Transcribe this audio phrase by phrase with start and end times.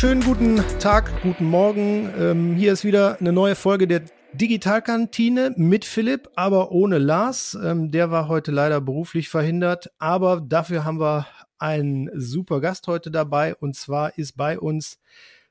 [0.00, 2.10] schönen guten Tag, guten Morgen.
[2.18, 4.00] Ähm, hier ist wieder eine neue Folge der
[4.32, 7.54] Digitalkantine mit Philipp, aber ohne Lars.
[7.62, 11.26] Ähm, der war heute leider beruflich verhindert, aber dafür haben wir
[11.58, 14.98] einen super Gast heute dabei und zwar ist bei uns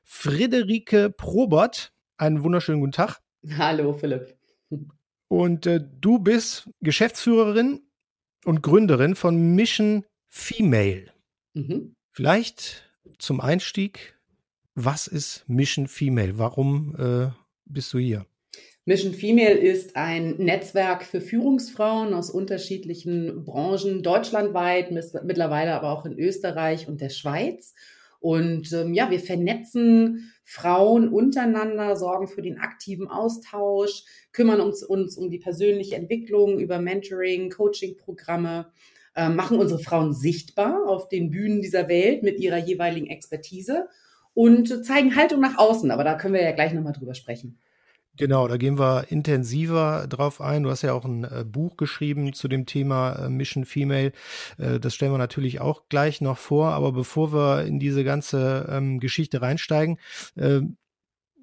[0.02, 1.92] Friederike Probert.
[2.16, 3.20] Einen wunderschönen guten Tag.
[3.56, 4.34] Hallo Philipp.
[5.28, 7.82] Und äh, du bist Geschäftsführerin
[8.44, 11.06] und Gründerin von Mission Female.
[11.54, 11.94] Mhm.
[12.10, 14.16] Vielleicht zum Einstieg,
[14.84, 16.38] was ist Mission Female?
[16.38, 17.28] Warum äh,
[17.64, 18.26] bist du hier?
[18.86, 26.18] Mission Female ist ein Netzwerk für Führungsfrauen aus unterschiedlichen Branchen, deutschlandweit, mittlerweile aber auch in
[26.18, 27.74] Österreich und der Schweiz.
[28.20, 35.16] Und ähm, ja, wir vernetzen Frauen untereinander, sorgen für den aktiven Austausch, kümmern uns, uns
[35.16, 38.72] um die persönliche Entwicklung über Mentoring, Coaching-Programme,
[39.14, 43.88] äh, machen unsere Frauen sichtbar auf den Bühnen dieser Welt mit ihrer jeweiligen Expertise
[44.40, 45.90] und zeigen Haltung nach außen.
[45.90, 47.58] Aber da können wir ja gleich nochmal drüber sprechen.
[48.16, 50.62] Genau, da gehen wir intensiver drauf ein.
[50.62, 54.12] Du hast ja auch ein äh, Buch geschrieben zu dem Thema äh, Mission Female.
[54.58, 56.70] Äh, das stellen wir natürlich auch gleich noch vor.
[56.70, 59.98] Aber bevor wir in diese ganze ähm, Geschichte reinsteigen,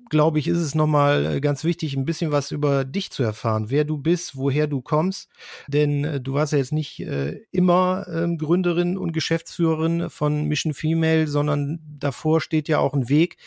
[0.09, 3.69] glaube ich, ist es nochmal äh, ganz wichtig, ein bisschen was über dich zu erfahren,
[3.69, 5.29] wer du bist, woher du kommst.
[5.67, 10.73] Denn äh, du warst ja jetzt nicht äh, immer ähm, Gründerin und Geschäftsführerin von Mission
[10.73, 13.37] Female, sondern davor steht ja auch ein Weg,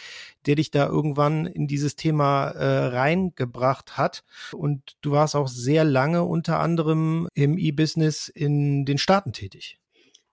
[0.47, 4.25] der dich da irgendwann in dieses Thema reingebracht hat.
[4.53, 9.81] Und du warst auch sehr lange unter anderem im E-Business in den Staaten tätig.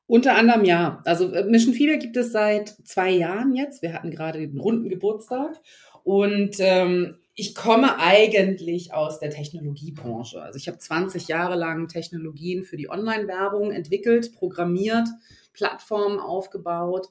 [0.07, 1.01] Unter anderem ja.
[1.03, 3.81] Also Mission Female gibt es seit zwei Jahren jetzt.
[3.81, 5.59] Wir hatten gerade den runden Geburtstag
[6.07, 10.41] und ähm, ich komme eigentlich aus der Technologiebranche.
[10.41, 15.05] Also ich habe 20 Jahre lang Technologien für die Online-Werbung entwickelt, programmiert,
[15.51, 17.07] Plattformen aufgebaut,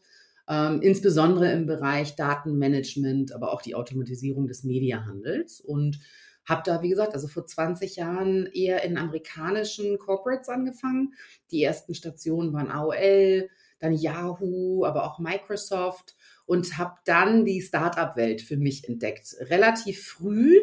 [0.48, 5.60] ähm, insbesondere im Bereich Datenmanagement, aber auch die Automatisierung des Mediahandels.
[5.60, 5.98] Und
[6.46, 11.12] habe da, wie gesagt, also vor 20 Jahren eher in amerikanischen Corporates angefangen.
[11.50, 18.40] Die ersten Stationen waren AOL, dann Yahoo, aber auch Microsoft und habe dann die Startup-Welt
[18.40, 19.34] für mich entdeckt.
[19.40, 20.58] Relativ früh.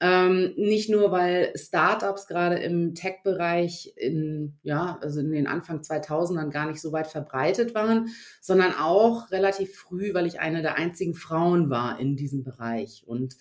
[0.00, 6.50] Ähm, nicht nur, weil Startups gerade im Tech-Bereich in, ja, also in den Anfang 2000ern
[6.50, 8.08] gar nicht so weit verbreitet waren,
[8.40, 13.04] sondern auch relativ früh, weil ich eine der einzigen Frauen war in diesem Bereich.
[13.06, 13.36] Und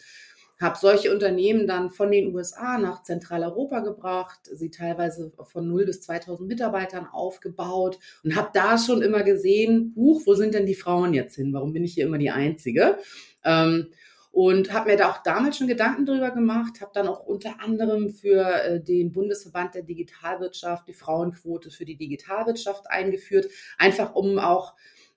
[0.64, 6.02] habe solche Unternehmen dann von den USA nach Zentraleuropa gebracht, sie teilweise von 0 bis
[6.02, 11.14] 2000 Mitarbeitern aufgebaut und habe da schon immer gesehen, huch, wo sind denn die Frauen
[11.14, 11.54] jetzt hin?
[11.54, 12.98] Warum bin ich hier immer die Einzige?
[13.44, 13.90] Ähm,
[14.32, 18.10] und habe mir da auch damals schon Gedanken drüber gemacht, habe dann auch unter anderem
[18.10, 23.48] für äh, den Bundesverband der Digitalwirtschaft die Frauenquote für die Digitalwirtschaft eingeführt,
[23.78, 24.74] einfach um auch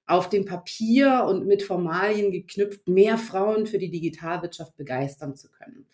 [0.07, 5.87] auf dem Papier und mit Formalien geknüpft, mehr Frauen für die Digitalwirtschaft begeistern zu können.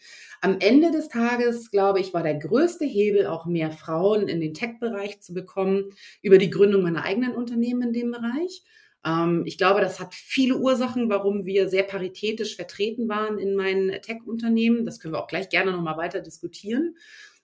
[0.42, 4.54] Am Ende des Tages, glaube ich, war der größte Hebel, auch mehr Frauen in den
[4.54, 5.90] Tech-Bereich zu bekommen,
[6.20, 8.62] über die Gründung meiner eigenen Unternehmen in dem Bereich.
[9.04, 14.00] Ähm, ich glaube, das hat viele Ursachen, warum wir sehr paritätisch vertreten waren in meinen
[14.02, 14.84] Tech-Unternehmen.
[14.84, 16.96] Das können wir auch gleich gerne nochmal weiter diskutieren.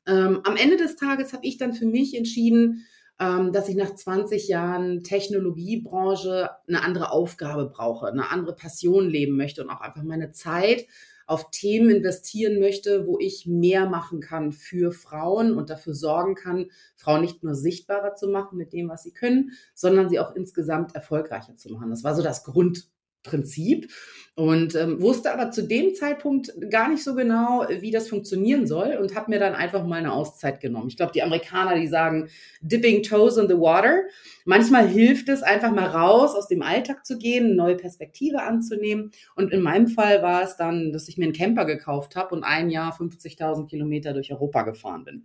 [0.06, 2.86] Ähm, am Ende des Tages habe ich dann für mich entschieden,
[3.18, 9.62] dass ich nach 20 Jahren Technologiebranche eine andere Aufgabe brauche, eine andere Passion leben möchte
[9.62, 10.86] und auch einfach meine Zeit
[11.28, 16.70] auf Themen investieren möchte, wo ich mehr machen kann für Frauen und dafür sorgen kann,
[16.96, 20.94] Frauen nicht nur sichtbarer zu machen mit dem, was sie können, sondern sie auch insgesamt
[20.94, 21.90] erfolgreicher zu machen.
[21.90, 22.88] Das war so das Grund,
[23.22, 23.90] Prinzip
[24.34, 28.96] und ähm, wusste aber zu dem Zeitpunkt gar nicht so genau, wie das funktionieren soll
[29.00, 30.86] und habe mir dann einfach mal eine Auszeit genommen.
[30.86, 32.28] Ich glaube, die Amerikaner, die sagen
[32.60, 34.02] dipping toes in the water.
[34.44, 39.10] Manchmal hilft es einfach mal raus aus dem Alltag zu gehen, eine neue Perspektive anzunehmen.
[39.34, 42.44] Und in meinem Fall war es dann, dass ich mir einen Camper gekauft habe und
[42.44, 45.24] ein Jahr 50.000 Kilometer durch Europa gefahren bin.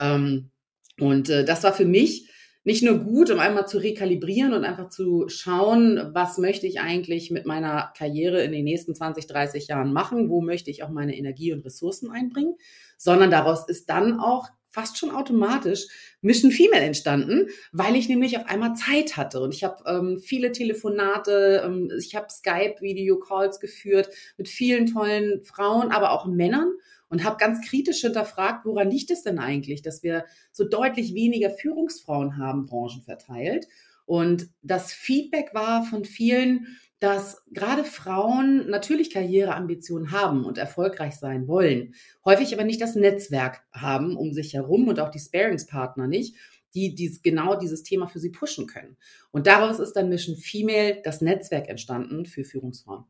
[0.00, 0.50] Ähm,
[0.98, 2.30] und äh, das war für mich
[2.64, 7.30] nicht nur gut, um einmal zu rekalibrieren und einfach zu schauen, was möchte ich eigentlich
[7.30, 11.16] mit meiner Karriere in den nächsten 20, 30 Jahren machen, wo möchte ich auch meine
[11.16, 12.56] Energie und Ressourcen einbringen,
[12.96, 15.86] sondern daraus ist dann auch fast schon automatisch
[16.20, 19.40] Mission Female entstanden, weil ich nämlich auf einmal Zeit hatte.
[19.40, 25.92] Und ich habe ähm, viele Telefonate, ähm, ich habe Skype-Video-Calls geführt mit vielen tollen Frauen,
[25.92, 26.72] aber auch Männern
[27.14, 31.48] und habe ganz kritisch hinterfragt, woran liegt es denn eigentlich, dass wir so deutlich weniger
[31.48, 33.68] Führungsfrauen haben, branchenverteilt.
[34.04, 41.46] Und das Feedback war von vielen, dass gerade Frauen natürlich Karriereambitionen haben und erfolgreich sein
[41.46, 41.94] wollen,
[42.24, 46.34] häufig aber nicht das Netzwerk haben um sich herum und auch die Sparingspartner nicht,
[46.74, 48.96] die dies, genau dieses Thema für sie pushen können.
[49.30, 53.04] Und daraus ist dann Mission Female, das Netzwerk entstanden für Führungsfrauen.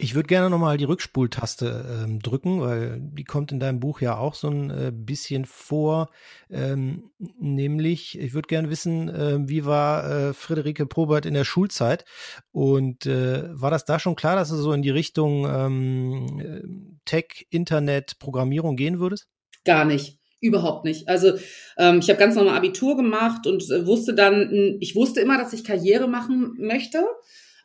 [0.00, 4.16] Ich würde gerne nochmal die Rückspultaste ähm, drücken, weil die kommt in deinem Buch ja
[4.16, 6.10] auch so ein äh, bisschen vor.
[6.48, 12.04] Ähm, nämlich, ich würde gerne wissen, äh, wie war äh, Friederike Probert in der Schulzeit?
[12.52, 16.98] Und äh, war das da schon klar, dass du so in die Richtung ähm, äh,
[17.04, 19.26] Tech, Internet, Programmierung gehen würdest?
[19.64, 20.20] Gar nicht.
[20.40, 21.08] Überhaupt nicht.
[21.08, 21.32] Also
[21.76, 25.52] ähm, ich habe ganz normal Abitur gemacht und äh, wusste dann, ich wusste immer, dass
[25.52, 27.04] ich Karriere machen möchte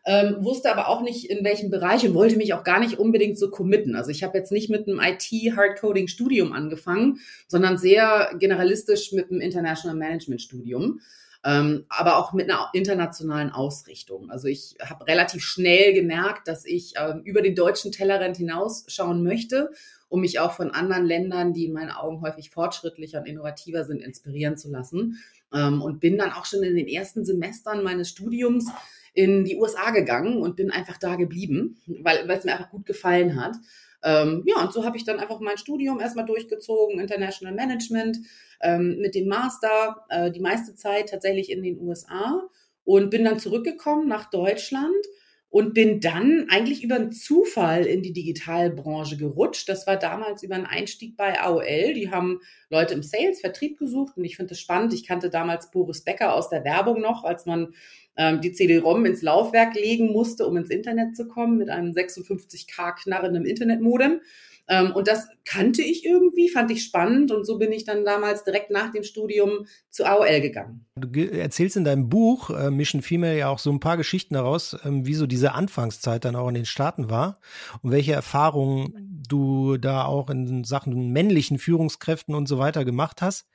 [0.05, 3.37] ähm, wusste aber auch nicht, in welchem Bereich und wollte mich auch gar nicht unbedingt
[3.37, 3.95] so committen.
[3.95, 9.97] Also ich habe jetzt nicht mit einem IT-Hardcoding-Studium angefangen, sondern sehr generalistisch mit einem International
[9.97, 10.99] Management-Studium.
[11.45, 14.29] Ähm, aber auch mit einer internationalen Ausrichtung.
[14.29, 19.71] Also ich habe relativ schnell gemerkt, dass ich ähm, über den deutschen Tellerrand hinausschauen möchte,
[20.07, 24.01] um mich auch von anderen Ländern, die in meinen Augen häufig fortschrittlicher und innovativer sind,
[24.01, 25.21] inspirieren zu lassen.
[25.53, 28.71] Ähm, und bin dann auch schon in den ersten Semestern meines Studiums
[29.13, 33.41] in die USA gegangen und bin einfach da geblieben, weil es mir einfach gut gefallen
[33.41, 33.55] hat.
[34.03, 38.17] Ähm, ja, und so habe ich dann einfach mein Studium erstmal durchgezogen, International Management,
[38.61, 42.41] ähm, mit dem Master, äh, die meiste Zeit tatsächlich in den USA
[42.83, 45.05] und bin dann zurückgekommen nach Deutschland
[45.53, 49.69] und bin dann eigentlich über einen Zufall in die Digitalbranche gerutscht.
[49.69, 51.93] Das war damals über einen Einstieg bei AOL.
[51.93, 52.39] Die haben
[52.71, 54.95] Leute im Sales, Vertrieb gesucht und ich finde das spannend.
[54.95, 57.75] Ich kannte damals Boris Becker aus der Werbung noch, als man
[58.17, 63.03] ähm, die CD-ROM ins Laufwerk legen musste, um ins Internet zu kommen mit einem 56k
[63.03, 64.21] knarrenden Internetmodem.
[64.67, 68.43] Ähm, und das kannte ich irgendwie, fand ich spannend und so bin ich dann damals
[68.43, 70.85] direkt nach dem Studium zu AOL gegangen.
[70.95, 74.77] Du erzählst in deinem Buch äh, Mission Female ja auch so ein paar Geschichten daraus,
[74.85, 77.39] ähm, wie so diese Anfangszeit dann auch in den Staaten war
[77.81, 83.47] und welche Erfahrungen du da auch in Sachen männlichen Führungskräften und so weiter gemacht hast.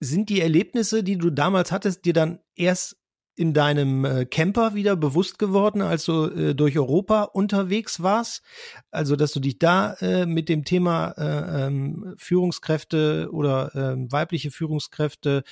[0.00, 2.99] Sind die Erlebnisse, die du damals hattest, dir dann erst
[3.40, 8.42] in deinem äh, Camper wieder bewusst geworden, als du äh, durch Europa unterwegs warst?
[8.90, 14.50] Also, dass du dich da äh, mit dem Thema äh, ähm, Führungskräfte oder ähm, weibliche
[14.50, 15.42] Führungskräfte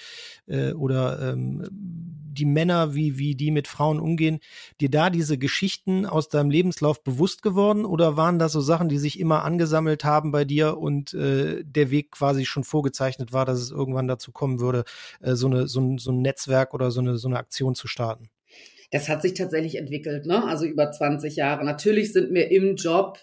[0.46, 1.64] äh, oder ähm,
[2.38, 4.40] die Männer, wie, wie die mit Frauen umgehen,
[4.80, 8.98] dir da diese Geschichten aus deinem Lebenslauf bewusst geworden oder waren das so Sachen, die
[8.98, 13.58] sich immer angesammelt haben bei dir und äh, der Weg quasi schon vorgezeichnet war, dass
[13.60, 14.84] es irgendwann dazu kommen würde,
[15.20, 17.88] äh, so, eine, so, ein, so ein Netzwerk oder so eine, so eine Aktion zu
[17.88, 18.30] starten?
[18.90, 20.44] Das hat sich tatsächlich entwickelt, ne?
[20.44, 21.64] Also über 20 Jahre.
[21.64, 23.18] Natürlich sind mir im Job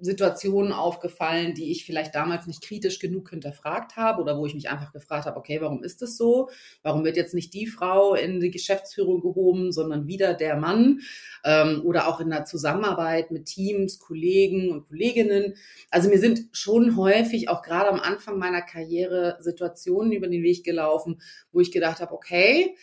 [0.00, 4.70] Situationen aufgefallen, die ich vielleicht damals nicht kritisch genug hinterfragt habe oder wo ich mich
[4.70, 6.48] einfach gefragt habe, okay, warum ist das so?
[6.82, 11.00] Warum wird jetzt nicht die Frau in die Geschäftsführung gehoben, sondern wieder der Mann?
[11.44, 15.54] Ähm, oder auch in der Zusammenarbeit mit Teams, Kollegen und Kolleginnen.
[15.90, 20.64] Also mir sind schon häufig, auch gerade am Anfang meiner Karriere, Situationen über den Weg
[20.64, 21.20] gelaufen,
[21.52, 22.74] wo ich gedacht habe, okay,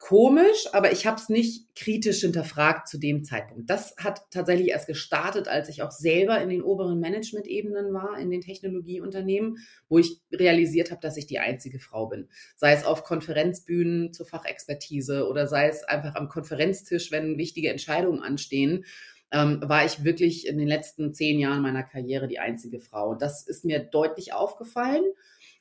[0.00, 3.68] komisch, aber ich habe es nicht kritisch hinterfragt zu dem Zeitpunkt.
[3.68, 8.30] Das hat tatsächlich erst gestartet, als ich auch selber in den oberen Management-Ebenen war, in
[8.30, 9.58] den Technologieunternehmen,
[9.88, 12.28] wo ich realisiert habe, dass ich die einzige Frau bin.
[12.56, 18.22] Sei es auf Konferenzbühnen zur Fachexpertise oder sei es einfach am Konferenztisch, wenn wichtige Entscheidungen
[18.22, 18.84] anstehen.
[19.30, 23.14] Ähm, war ich wirklich in den letzten zehn Jahren meiner Karriere die einzige Frau.
[23.14, 25.04] Das ist mir deutlich aufgefallen,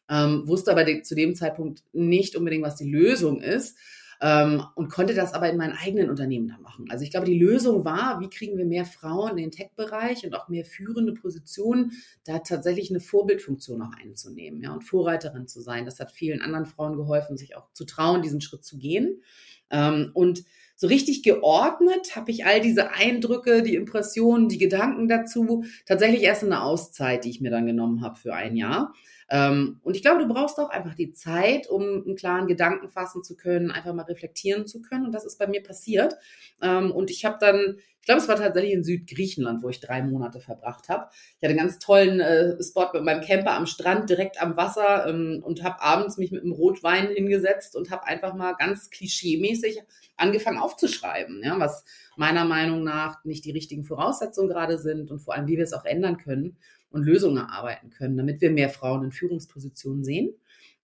[0.10, 3.78] ähm, wusste aber zu dem Zeitpunkt nicht unbedingt, was die Lösung ist
[4.22, 6.88] ähm, und konnte das aber in meinem eigenen Unternehmen dann machen.
[6.90, 10.36] Also ich glaube, die Lösung war, wie kriegen wir mehr Frauen in den Tech-Bereich und
[10.36, 11.92] auch mehr führende Positionen,
[12.26, 15.86] da tatsächlich eine Vorbildfunktion auch einzunehmen ja, und Vorreiterin zu sein.
[15.86, 19.22] Das hat vielen anderen Frauen geholfen, sich auch zu trauen, diesen Schritt zu gehen.
[19.70, 20.44] Ähm, und
[20.78, 26.44] so richtig geordnet habe ich all diese Eindrücke, die Impressionen, die Gedanken dazu tatsächlich erst
[26.44, 28.94] in einer Auszeit, die ich mir dann genommen habe für ein Jahr.
[29.30, 33.24] Ähm, und ich glaube, du brauchst auch einfach die Zeit, um einen klaren Gedanken fassen
[33.24, 35.06] zu können, einfach mal reflektieren zu können.
[35.06, 36.16] Und das ist bei mir passiert.
[36.62, 40.40] Ähm, und ich habe dann, glaube, es war tatsächlich in Südgriechenland, wo ich drei Monate
[40.40, 41.10] verbracht habe.
[41.12, 45.08] Ich hatte einen ganz tollen äh, Spot mit meinem Camper am Strand, direkt am Wasser
[45.08, 49.82] ähm, und habe abends mich mit einem Rotwein hingesetzt und habe einfach mal ganz klischeemäßig
[50.16, 51.86] angefangen aufzuschreiben, ja, was
[52.16, 55.74] meiner Meinung nach nicht die richtigen Voraussetzungen gerade sind und vor allem, wie wir es
[55.74, 56.58] auch ändern können
[56.90, 60.34] und Lösungen erarbeiten können, damit wir mehr Frauen in Führungspositionen sehen.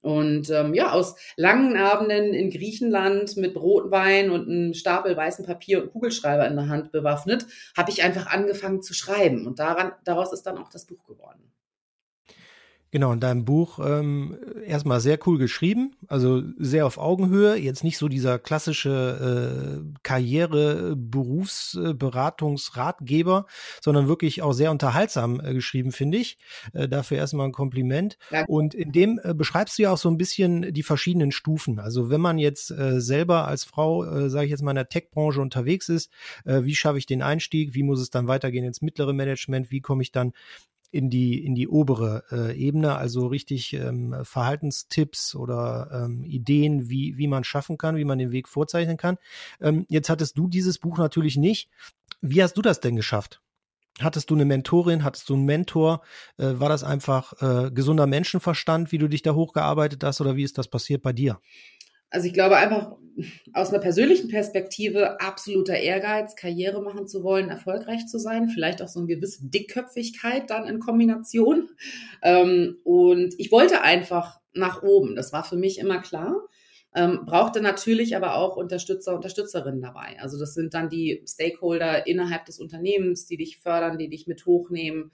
[0.03, 5.81] Und ähm, ja, aus langen Abenden in Griechenland mit Rotwein und einem Stapel weißen Papier
[5.81, 9.47] und Kugelschreiber in der Hand bewaffnet, habe ich einfach angefangen zu schreiben.
[9.47, 11.53] Und daran, daraus ist dann auch das Buch geworden.
[12.93, 17.97] Genau, in deinem Buch ähm, erstmal sehr cool geschrieben, also sehr auf Augenhöhe, jetzt nicht
[17.97, 23.47] so dieser klassische äh, Karriere, Berufsberatungsratgeber,
[23.81, 26.37] sondern wirklich auch sehr unterhaltsam äh, geschrieben, finde ich.
[26.73, 28.19] Äh, dafür erstmal ein Kompliment.
[28.29, 28.45] Ja.
[28.45, 31.79] Und in dem äh, beschreibst du ja auch so ein bisschen die verschiedenen Stufen.
[31.79, 34.89] Also wenn man jetzt äh, selber als Frau, äh, sage ich jetzt mal, in der
[34.89, 36.11] Tech-Branche unterwegs ist,
[36.45, 39.81] äh, wie schaffe ich den Einstieg, wie muss es dann weitergehen ins mittlere Management, wie
[39.81, 40.33] komme ich dann
[40.93, 47.17] in die, in die obere äh, Ebene, also richtig ähm, Verhaltenstipps oder ähm, Ideen, wie,
[47.17, 49.17] wie man schaffen kann, wie man den Weg vorzeichnen kann.
[49.59, 51.67] Ähm, jetzt hattest du dieses Buch natürlich nicht.
[52.21, 53.41] Wie hast du das denn geschafft?
[53.99, 56.03] Hattest du eine Mentorin, hattest du einen Mentor?
[56.37, 60.43] Äh, war das einfach äh, gesunder Menschenverstand, wie du dich da hochgearbeitet hast oder wie
[60.43, 61.39] ist das passiert bei dir?
[62.13, 62.95] Also ich glaube einfach
[63.53, 68.87] aus einer persönlichen Perspektive absoluter Ehrgeiz, Karriere machen zu wollen, erfolgreich zu sein, vielleicht auch
[68.87, 71.69] so eine gewisse Dickköpfigkeit dann in Kombination.
[72.21, 75.15] Ähm, und ich wollte einfach nach oben.
[75.15, 76.35] Das war für mich immer klar.
[76.95, 80.17] Ähm, brauchte natürlich aber auch Unterstützer, Unterstützerinnen dabei.
[80.19, 84.45] Also das sind dann die Stakeholder innerhalb des Unternehmens, die dich fördern, die dich mit
[84.45, 85.11] hochnehmen,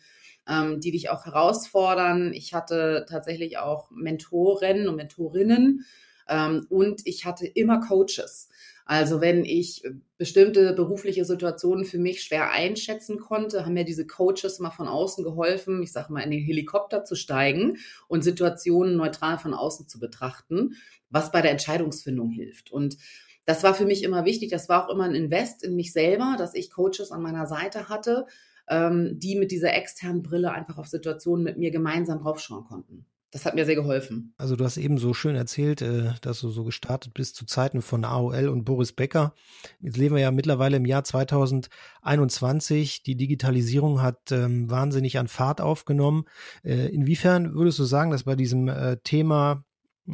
[0.49, 2.33] ähm, die dich auch herausfordern.
[2.33, 5.85] Ich hatte tatsächlich auch Mentoren und Mentorinnen,
[6.29, 8.49] ähm, und ich hatte immer Coaches.
[8.85, 9.83] Also wenn ich
[10.17, 15.23] bestimmte berufliche Situationen für mich schwer einschätzen konnte, haben mir diese Coaches mal von außen
[15.23, 19.99] geholfen, ich sage mal, in den Helikopter zu steigen und Situationen neutral von außen zu
[19.99, 20.75] betrachten,
[21.11, 22.71] was bei der Entscheidungsfindung hilft.
[22.71, 22.97] Und
[23.45, 24.49] das war für mich immer wichtig.
[24.49, 27.89] Das war auch immer ein Invest in mich selber, dass ich Coaches an meiner Seite
[27.89, 28.25] hatte,
[28.67, 33.45] ähm, die mit dieser externen Brille einfach auf Situationen mit mir gemeinsam draufschauen konnten das
[33.45, 34.33] hat mir sehr geholfen.
[34.37, 37.81] Also du hast eben so schön erzählt, äh, dass du so gestartet bist zu Zeiten
[37.81, 39.35] von AOL und Boris Becker.
[39.79, 43.03] Jetzt leben wir ja mittlerweile im Jahr 2021.
[43.03, 46.25] Die Digitalisierung hat ähm, wahnsinnig an Fahrt aufgenommen.
[46.63, 49.63] Äh, inwiefern würdest du sagen, dass bei diesem äh, Thema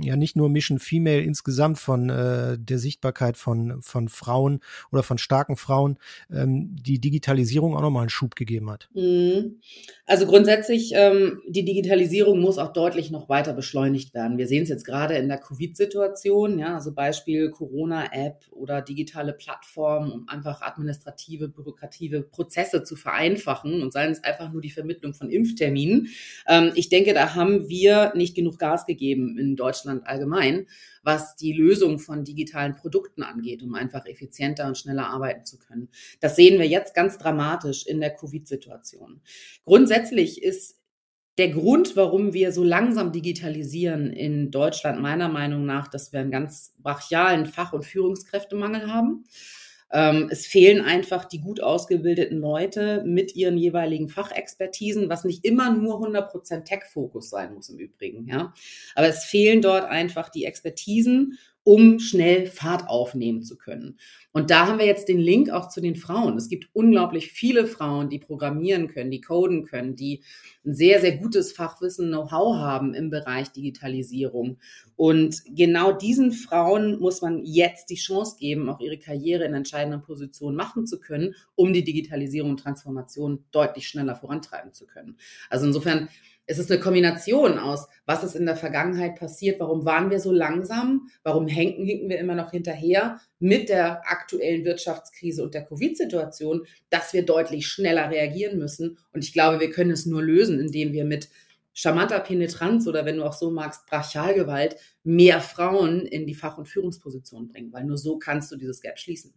[0.01, 4.59] ja nicht nur Mission Female insgesamt von äh, der Sichtbarkeit von, von Frauen
[4.91, 5.97] oder von starken Frauen
[6.31, 8.89] ähm, die Digitalisierung auch nochmal einen Schub gegeben hat.
[8.93, 9.59] Mhm.
[10.05, 14.37] Also grundsätzlich, ähm, die Digitalisierung muss auch deutlich noch weiter beschleunigt werden.
[14.37, 20.11] Wir sehen es jetzt gerade in der Covid-Situation, ja, also Beispiel Corona-App oder digitale Plattformen,
[20.11, 25.29] um einfach administrative, bürokrative Prozesse zu vereinfachen und seien es einfach nur die Vermittlung von
[25.29, 26.09] Impfterminen.
[26.47, 30.67] Ähm, ich denke, da haben wir nicht genug Gas gegeben in Deutschland Deutschland allgemein,
[31.03, 35.89] was die Lösung von digitalen Produkten angeht, um einfach effizienter und schneller arbeiten zu können.
[36.19, 39.21] Das sehen wir jetzt ganz dramatisch in der Covid-Situation.
[39.63, 40.81] Grundsätzlich ist
[41.37, 46.31] der Grund, warum wir so langsam digitalisieren in Deutschland, meiner Meinung nach, dass wir einen
[46.31, 49.25] ganz brachialen Fach- und Führungskräftemangel haben.
[49.91, 55.71] Ähm, es fehlen einfach die gut ausgebildeten Leute mit ihren jeweiligen Fachexpertisen, was nicht immer
[55.73, 58.27] nur 100% Tech-Fokus sein muss im Übrigen.
[58.27, 58.53] Ja?
[58.95, 63.97] Aber es fehlen dort einfach die Expertisen um schnell Fahrt aufnehmen zu können.
[64.31, 66.37] Und da haben wir jetzt den Link auch zu den Frauen.
[66.37, 70.21] Es gibt unglaublich viele Frauen, die programmieren können, die coden können, die
[70.63, 74.59] ein sehr, sehr gutes Fachwissen, Know-how haben im Bereich Digitalisierung.
[74.95, 80.03] Und genau diesen Frauen muss man jetzt die Chance geben, auch ihre Karriere in entscheidenden
[80.03, 85.17] Positionen machen zu können, um die Digitalisierung und Transformation deutlich schneller vorantreiben zu können.
[85.49, 86.09] Also insofern
[86.47, 90.31] es ist eine Kombination aus, was ist in der Vergangenheit passiert, warum waren wir so
[90.31, 96.65] langsam, warum hinken, hinken wir immer noch hinterher mit der aktuellen Wirtschaftskrise und der Covid-Situation,
[96.89, 98.97] dass wir deutlich schneller reagieren müssen.
[99.11, 101.29] Und ich glaube, wir können es nur lösen, indem wir mit
[101.73, 106.67] charmanter Penetranz oder wenn du auch so magst, Brachialgewalt mehr Frauen in die Fach- und
[106.67, 109.33] Führungsposition bringen, weil nur so kannst du dieses Gap schließen.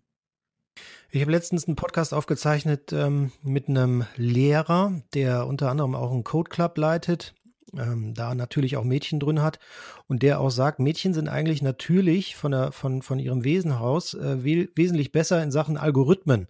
[1.10, 6.24] Ich habe letztens einen Podcast aufgezeichnet ähm, mit einem Lehrer, der unter anderem auch einen
[6.24, 7.34] Code Club leitet,
[7.76, 9.58] ähm, da natürlich auch Mädchen drin hat
[10.06, 14.14] und der auch sagt, Mädchen sind eigentlich natürlich von, der, von, von ihrem Wesen aus
[14.14, 16.48] äh, we wesentlich besser in Sachen Algorithmen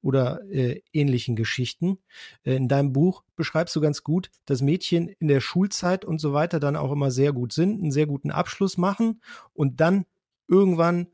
[0.00, 1.98] oder äh, ähnlichen Geschichten.
[2.44, 6.32] Äh, in deinem Buch beschreibst du ganz gut, dass Mädchen in der Schulzeit und so
[6.32, 9.20] weiter dann auch immer sehr gut sind, einen sehr guten Abschluss machen
[9.54, 10.06] und dann
[10.46, 11.08] irgendwann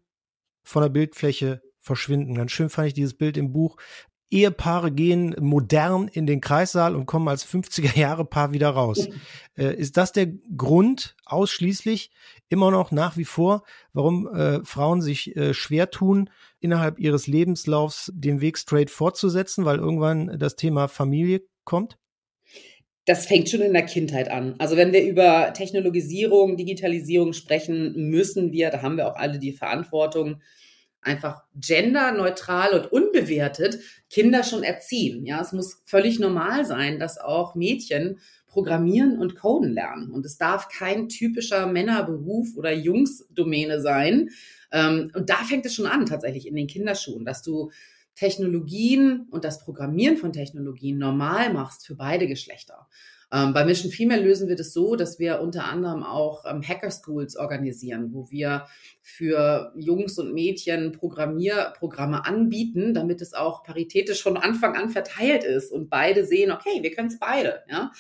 [0.63, 2.35] von der Bildfläche verschwinden.
[2.35, 3.77] Ganz schön fand ich dieses Bild im Buch.
[4.31, 9.09] Ehepaare gehen modern in den Kreissaal und kommen als 50er-Jahre-Paar wieder raus.
[9.57, 10.27] Äh, ist das der
[10.57, 12.11] Grund ausschließlich
[12.49, 13.63] immer noch nach wie vor,
[13.93, 19.79] warum äh, Frauen sich äh, schwer tun, innerhalb ihres Lebenslaufs den Weg straight fortzusetzen, weil
[19.79, 21.99] irgendwann das Thema Familie kommt?
[23.05, 24.55] Das fängt schon in der Kindheit an.
[24.59, 29.53] Also wenn wir über Technologisierung, Digitalisierung sprechen, müssen wir, da haben wir auch alle die
[29.53, 30.41] Verantwortung,
[31.05, 33.79] einfach genderneutral und unbewertet
[34.11, 35.25] Kinder schon erziehen.
[35.25, 40.11] Ja, es muss völlig normal sein, dass auch Mädchen Programmieren und Coden lernen.
[40.11, 44.31] Und es darf kein typischer Männerberuf oder Jungsdomäne sein.
[44.71, 47.71] Ähm, und da fängt es schon an, tatsächlich in den Kinderschuhen, dass du
[48.15, 52.87] Technologien und das Programmieren von Technologien normal machst für beide Geschlechter.
[53.35, 56.91] Ähm, bei Mission Female lösen wir das so, dass wir unter anderem auch ähm, Hacker
[56.93, 58.67] Schools organisieren, wo wir
[59.03, 65.73] für Jungs und Mädchen Programmierprogramme anbieten, damit es auch paritätisch von Anfang an verteilt ist
[65.73, 67.65] und beide sehen, okay, wir können es beide.
[67.69, 67.91] Ja?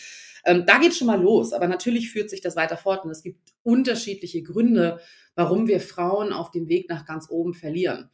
[0.44, 3.22] Ähm, da geht schon mal los, aber natürlich führt sich das weiter fort und es
[3.22, 5.00] gibt unterschiedliche Gründe,
[5.34, 8.08] warum wir Frauen auf dem Weg nach ganz oben verlieren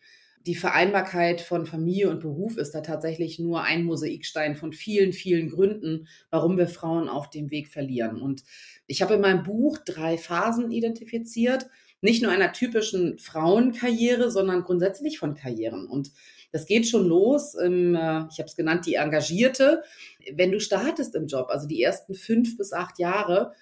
[0.47, 5.51] die Vereinbarkeit von Familie und Beruf ist da tatsächlich nur ein Mosaikstein von vielen, vielen
[5.51, 8.23] Gründen, warum wir Frauen auf dem Weg verlieren.
[8.23, 8.43] Und
[8.87, 11.67] ich habe in meinem Buch drei Phasen identifiziert,
[12.01, 15.87] nicht nur einer typischen Frauenkarriere, sondern grundsätzlich von Karrieren.
[15.87, 16.11] Und
[16.53, 19.83] das geht schon los, im, äh, ich habe es genannt, die Engagierte.
[20.33, 23.53] Wenn du startest im Job, also die ersten fünf bis acht Jahre,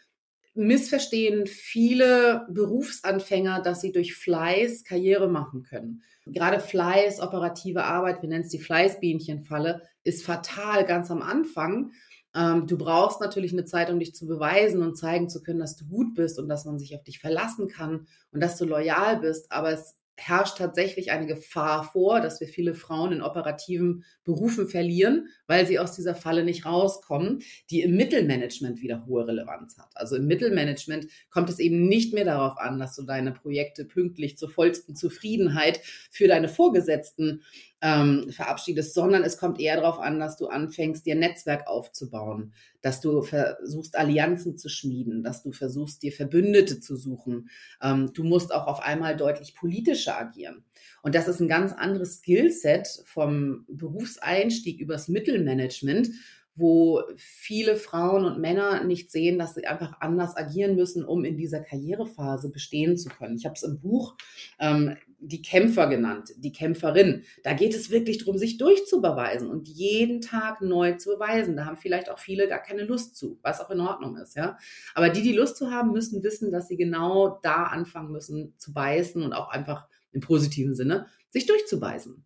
[0.59, 6.03] missverstehen viele Berufsanfänger, dass sie durch Fleiß Karriere machen können.
[6.27, 11.93] Gerade Fleiß, operative Arbeit, wir nennen es die Fleißbienchenfalle, ist fatal ganz am Anfang.
[12.35, 15.77] Ähm, du brauchst natürlich eine Zeit, um dich zu beweisen und zeigen zu können, dass
[15.77, 19.21] du gut bist und dass man sich auf dich verlassen kann und dass du loyal
[19.21, 19.53] bist.
[19.53, 25.29] Aber es herrscht tatsächlich eine Gefahr vor, dass wir viele Frauen in operativen Berufen verlieren,
[25.47, 29.91] weil sie aus dieser Falle nicht rauskommen, die im Mittelmanagement wieder hohe Relevanz hat.
[29.95, 34.37] Also im Mittelmanagement kommt es eben nicht mehr darauf an, dass du deine Projekte pünktlich
[34.37, 37.43] zur vollsten Zufriedenheit für deine Vorgesetzten
[37.81, 42.53] ähm, verabschiedest, sondern es kommt eher darauf an, dass du anfängst, dir ein Netzwerk aufzubauen,
[42.81, 47.51] dass du versuchst, Allianzen zu schmieden, dass du versuchst, dir Verbündete zu suchen.
[47.81, 50.65] Ähm, du musst auch auf einmal deutlich politischer agieren.
[51.03, 56.11] Und das ist ein ganz anderes Skillset vom Berufseinstieg übers Mittelmanagement,
[56.59, 61.37] wo viele Frauen und Männer nicht sehen, dass sie einfach anders agieren müssen, um in
[61.37, 63.37] dieser Karrierephase bestehen zu können.
[63.37, 64.17] Ich habe es im Buch
[64.59, 67.25] ähm, die Kämpfer genannt, die Kämpferin.
[67.43, 71.57] Da geht es wirklich darum, sich durchzubeweisen und jeden Tag neu zu beweisen.
[71.57, 74.59] Da haben vielleicht auch viele gar keine Lust zu, was auch in Ordnung ist, ja.
[74.95, 78.73] Aber die, die Lust zu haben, müssen wissen, dass sie genau da anfangen müssen zu
[78.73, 82.25] beißen und auch einfach im positiven Sinne sich durchzubeißen.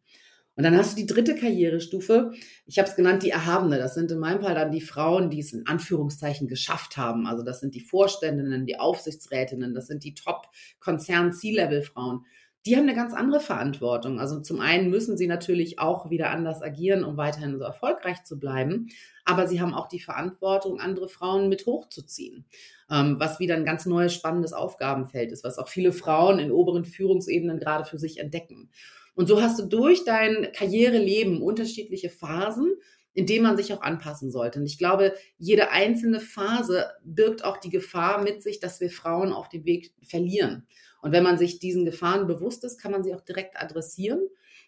[0.54, 2.32] Und dann hast du die dritte Karrierestufe.
[2.66, 3.78] Ich habe es genannt, die Erhabene.
[3.78, 7.26] Das sind in meinem Fall dann die Frauen, die es in Anführungszeichen geschafft haben.
[7.26, 12.26] Also das sind die Vorständinnen, die Aufsichtsrätinnen, das sind die Top-Konzern-C-Level-Frauen.
[12.64, 14.20] Die haben eine ganz andere Verantwortung.
[14.20, 18.38] Also zum einen müssen sie natürlich auch wieder anders agieren, um weiterhin so erfolgreich zu
[18.38, 18.88] bleiben.
[19.24, 22.44] Aber sie haben auch die Verantwortung, andere Frauen mit hochzuziehen.
[22.88, 26.84] Ähm, was wieder ein ganz neues, spannendes Aufgabenfeld ist, was auch viele Frauen in oberen
[26.84, 28.70] Führungsebenen gerade für sich entdecken.
[29.14, 32.74] Und so hast du durch dein Karriereleben unterschiedliche Phasen,
[33.14, 34.58] in denen man sich auch anpassen sollte.
[34.58, 39.32] Und ich glaube, jede einzelne Phase birgt auch die Gefahr mit sich, dass wir Frauen
[39.32, 40.66] auf dem Weg verlieren.
[41.02, 44.20] Und wenn man sich diesen Gefahren bewusst ist, kann man sie auch direkt adressieren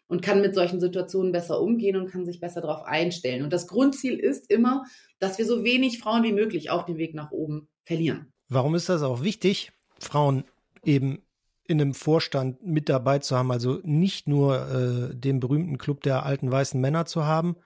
[0.08, 3.42] und kann mit solchen Situationen besser umgehen und kann sich besser darauf einstellen.
[3.42, 4.84] Und das Grundziel ist immer,
[5.18, 8.32] dass wir so wenig Frauen wie möglich auf dem Weg nach oben verlieren.
[8.48, 10.44] Warum ist das auch wichtig, Frauen
[10.84, 11.22] eben
[11.66, 16.24] in einem Vorstand mit dabei zu haben, also nicht nur äh, den berühmten Club der
[16.24, 17.56] alten weißen Männer zu haben,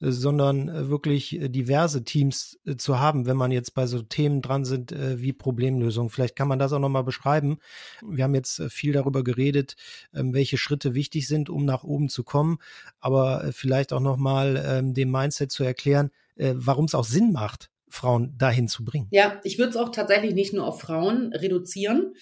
[0.00, 4.02] äh, sondern äh, wirklich äh, diverse Teams äh, zu haben, wenn man jetzt bei so
[4.02, 6.10] Themen dran sind äh, wie Problemlösung.
[6.10, 7.58] Vielleicht kann man das auch nochmal beschreiben.
[8.04, 9.76] Wir haben jetzt viel darüber geredet,
[10.12, 12.58] ähm, welche Schritte wichtig sind, um nach oben zu kommen,
[12.98, 18.36] aber vielleicht auch nochmal ähm, dem Mindset zu erklären, warum es auch Sinn macht, Frauen
[18.36, 19.06] dahin zu bringen.
[19.12, 22.14] Ja, ich würde es auch tatsächlich nicht nur auf Frauen reduzieren,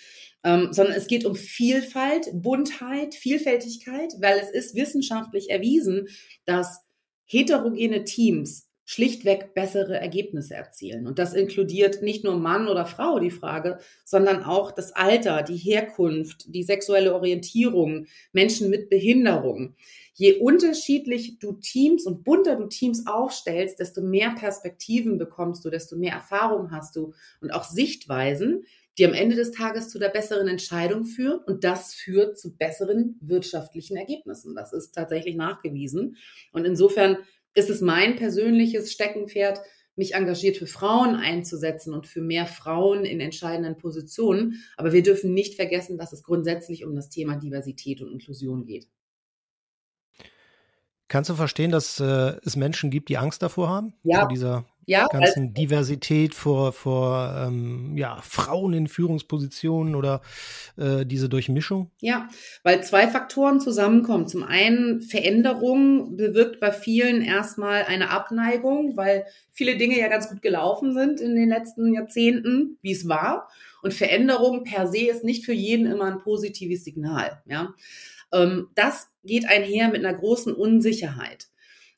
[0.45, 6.09] ähm, sondern es geht um Vielfalt, Buntheit, Vielfältigkeit, weil es ist wissenschaftlich erwiesen,
[6.45, 6.81] dass
[7.25, 11.07] heterogene Teams schlichtweg bessere Ergebnisse erzielen.
[11.07, 15.57] Und das inkludiert nicht nur Mann oder Frau die Frage, sondern auch das Alter, die
[15.57, 19.77] Herkunft, die sexuelle Orientierung, Menschen mit Behinderung.
[20.15, 25.97] Je unterschiedlich du Teams und bunter du Teams aufstellst, desto mehr Perspektiven bekommst du, desto
[25.97, 28.67] mehr Erfahrung hast du und auch Sichtweisen,
[28.99, 33.17] die am Ende des Tages zu der besseren Entscheidung führen und das führt zu besseren
[33.21, 34.55] wirtschaftlichen Ergebnissen.
[34.55, 36.17] Das ist tatsächlich nachgewiesen.
[36.53, 37.19] Und insofern
[37.55, 39.61] ist es mein persönliches Steckenpferd,
[39.95, 44.63] mich engagiert für Frauen einzusetzen und für mehr Frauen in entscheidenden Positionen.
[44.77, 48.89] Aber wir dürfen nicht vergessen, dass es grundsätzlich um das Thema Diversität und Inklusion geht.
[51.09, 53.93] Kannst du verstehen, dass äh, es Menschen gibt, die Angst davor haben?
[54.03, 54.21] Ja.
[54.21, 60.23] Vor dieser ja, ganzen also, Diversität vor, vor ähm, ja, Frauen in Führungspositionen oder
[60.77, 61.91] äh, diese Durchmischung?
[62.01, 62.29] Ja,
[62.63, 64.27] weil zwei Faktoren zusammenkommen.
[64.27, 70.43] Zum einen Veränderung bewirkt bei vielen erstmal eine Abneigung, weil viele Dinge ja ganz gut
[70.43, 73.49] gelaufen sind in den letzten Jahrzehnten, wie es war.
[73.83, 77.43] Und Veränderung per se ist nicht für jeden immer ein positives Signal.
[77.47, 77.75] Ja,
[78.33, 81.49] ähm, das geht einher mit einer großen Unsicherheit,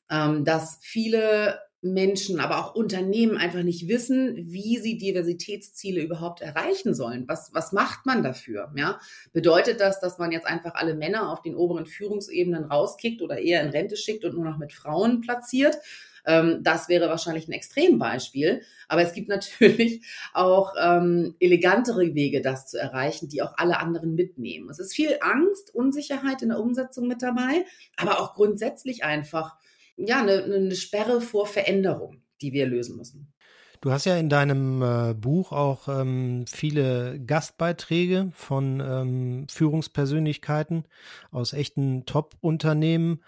[0.09, 6.93] ähm, dass viele Menschen, aber auch Unternehmen einfach nicht wissen, wie sie Diversitätsziele überhaupt erreichen
[6.93, 7.25] sollen.
[7.27, 8.71] Was, was macht man dafür?
[8.75, 8.99] Ja?
[9.33, 13.61] Bedeutet das, dass man jetzt einfach alle Männer auf den oberen Führungsebenen rauskickt oder eher
[13.61, 15.77] in Rente schickt und nur noch mit Frauen platziert?
[16.25, 18.63] Ähm, das wäre wahrscheinlich ein Extrembeispiel.
[18.87, 24.15] Aber es gibt natürlich auch ähm, elegantere Wege, das zu erreichen, die auch alle anderen
[24.15, 24.69] mitnehmen.
[24.69, 29.55] Es ist viel Angst, Unsicherheit in der Umsetzung mit dabei, aber auch grundsätzlich einfach
[29.97, 33.33] ja, eine, eine Sperre vor Veränderung, die wir lösen müssen.
[33.85, 40.85] Du hast ja in deinem äh, Buch auch ähm, viele Gastbeiträge von ähm, Führungspersönlichkeiten
[41.29, 43.21] aus echten Top-Unternehmen.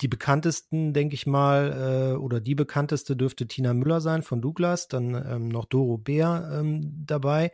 [0.00, 4.86] Die bekanntesten, denke ich mal, äh, oder die bekannteste dürfte Tina Müller sein von Douglas,
[4.86, 7.50] dann ähm, noch Doro Bär ähm, dabei.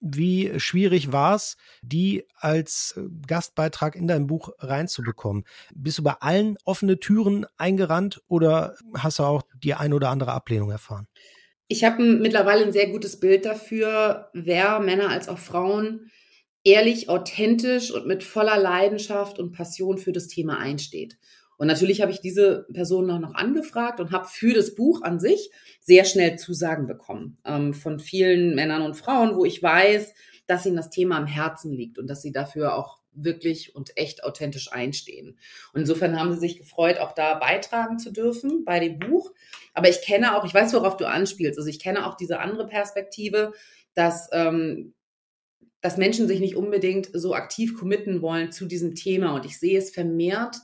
[0.00, 5.44] Wie schwierig war es, die als äh, Gastbeitrag in dein Buch reinzubekommen?
[5.74, 10.32] Bist du bei allen offene Türen eingerannt oder hast du auch die ein oder andere
[10.32, 11.08] Ablehnung erfahren?
[11.66, 16.10] Ich habe mittlerweile ein sehr gutes Bild dafür, wer Männer als auch Frauen
[16.64, 21.16] ehrlich, authentisch und mit voller Leidenschaft und Passion für das Thema einsteht.
[21.58, 25.18] Und natürlich habe ich diese Person auch noch angefragt und habe für das Buch an
[25.18, 30.14] sich sehr schnell Zusagen bekommen ähm, von vielen Männern und Frauen, wo ich weiß,
[30.46, 34.22] dass ihnen das Thema am Herzen liegt und dass sie dafür auch wirklich und echt
[34.22, 35.36] authentisch einstehen.
[35.72, 39.32] Und insofern haben sie sich gefreut, auch da beitragen zu dürfen bei dem Buch.
[39.74, 42.68] Aber ich kenne auch, ich weiß, worauf du anspielst, also ich kenne auch diese andere
[42.68, 43.52] Perspektive,
[43.94, 44.94] dass ähm,
[45.80, 49.34] dass Menschen sich nicht unbedingt so aktiv committen wollen zu diesem Thema.
[49.34, 50.56] Und ich sehe es vermehrt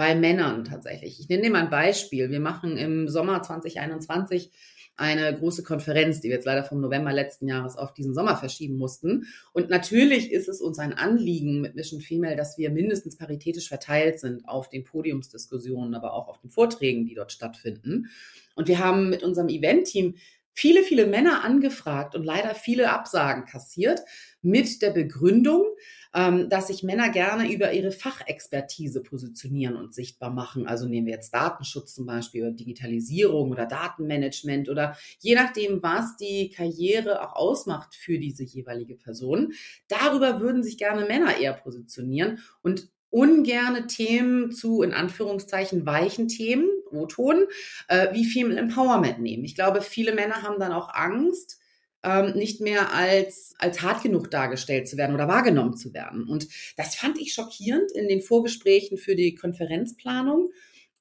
[0.00, 1.20] bei Männern tatsächlich.
[1.20, 2.30] Ich nenne dir mal ein Beispiel.
[2.30, 4.50] Wir machen im Sommer 2021
[4.96, 8.78] eine große Konferenz, die wir jetzt leider vom November letzten Jahres auf diesen Sommer verschieben
[8.78, 9.26] mussten.
[9.52, 14.20] Und natürlich ist es uns ein Anliegen mit Mission Female, dass wir mindestens paritätisch verteilt
[14.20, 18.06] sind auf den Podiumsdiskussionen, aber auch auf den Vorträgen, die dort stattfinden.
[18.54, 20.14] Und wir haben mit unserem Event-Team
[20.54, 24.00] viele, viele Männer angefragt und leider viele Absagen kassiert
[24.40, 25.66] mit der Begründung,
[26.12, 30.66] dass sich Männer gerne über ihre Fachexpertise positionieren und sichtbar machen.
[30.66, 36.16] Also nehmen wir jetzt Datenschutz zum Beispiel oder Digitalisierung oder Datenmanagement oder je nachdem, was
[36.16, 39.52] die Karriere auch ausmacht für diese jeweilige Person.
[39.86, 46.68] Darüber würden sich gerne Männer eher positionieren und ungerne Themen zu, in Anführungszeichen, weichen Themen,
[46.90, 47.44] O-Ton,
[47.88, 49.44] äh, wie Female Empowerment nehmen.
[49.44, 51.59] Ich glaube, viele Männer haben dann auch Angst,
[52.02, 56.28] ähm, nicht mehr als, als hart genug dargestellt zu werden oder wahrgenommen zu werden.
[56.28, 60.50] Und das fand ich schockierend in den Vorgesprächen für die Konferenzplanung.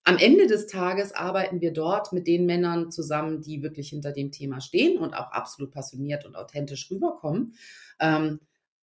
[0.03, 4.31] Am Ende des Tages arbeiten wir dort mit den Männern zusammen, die wirklich hinter dem
[4.31, 7.53] Thema stehen und auch absolut passioniert und authentisch rüberkommen.
[7.99, 8.39] Ähm,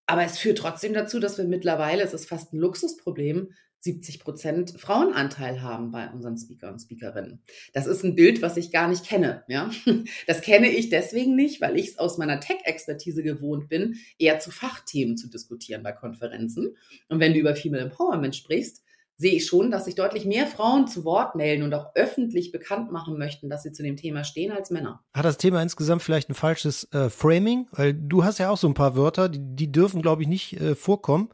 [0.07, 3.53] aber es führt trotzdem dazu, dass wir mittlerweile, es ist fast ein Luxusproblem,
[3.87, 7.41] 70 Prozent Frauenanteil haben bei unseren Speaker und Speakerinnen.
[7.73, 9.45] Das ist ein Bild, was ich gar nicht kenne.
[9.49, 9.71] Ja?
[10.27, 14.51] Das kenne ich deswegen nicht, weil ich es aus meiner Tech-Expertise gewohnt bin, eher zu
[14.51, 16.77] Fachthemen zu diskutieren bei Konferenzen.
[17.09, 18.83] Und wenn du über Female Empowerment sprichst,
[19.19, 22.93] sehe ich schon, dass sich deutlich mehr Frauen zu Wort melden und auch öffentlich bekannt
[22.93, 25.03] machen möchten, dass sie zu dem Thema stehen als Männer.
[25.15, 27.67] Hat das Thema insgesamt vielleicht ein falsches äh, Framing?
[27.73, 30.61] Weil du hast ja auch so ein paar Wörter, die, die dürfen, glaube ich, nicht
[30.61, 31.31] äh, vorkommen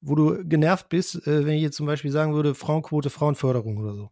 [0.00, 3.94] wo du genervt bist, äh, wenn ich jetzt zum Beispiel sagen würde, Frauenquote, Frauenförderung oder
[3.94, 4.10] so?